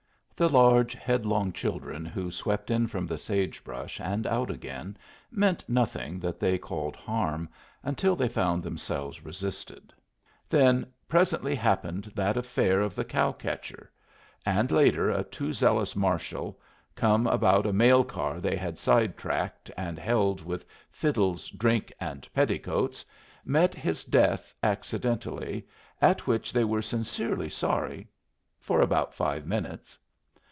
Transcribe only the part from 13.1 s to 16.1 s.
catcher; and later a too zealous